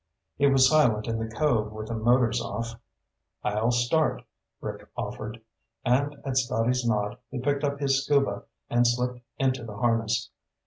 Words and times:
It 0.39 0.47
was 0.47 0.67
silent 0.67 1.07
in 1.07 1.19
the 1.19 1.27
cove 1.29 1.71
with 1.71 1.89
the 1.89 1.93
motors 1.93 2.41
off. 2.41 2.73
"I'll 3.43 3.69
start," 3.69 4.23
Rick 4.59 4.89
offered, 4.97 5.39
and 5.85 6.17
at 6.25 6.37
Scotty's 6.37 6.83
nod 6.83 7.19
he 7.29 7.37
picked 7.39 7.63
up 7.63 7.79
his 7.79 8.03
Scuba 8.03 8.45
and 8.67 8.87
slipped 8.87 9.19
into 9.37 9.63
the 9.63 9.77
harness. 9.77 10.31